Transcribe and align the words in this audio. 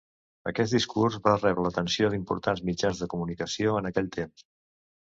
Aquest 0.51 0.75
discurs 0.77 1.17
va 1.27 1.35
rebre 1.35 1.67
l'atenció 1.67 2.11
d'importants 2.15 2.65
mitjans 2.71 3.05
de 3.05 3.13
comunicació 3.15 3.79
en 3.83 3.93
aquell 3.93 4.15
temps. 4.21 4.51